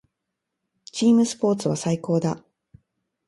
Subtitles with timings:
[0.85, 2.43] チームスポーツは最高だ。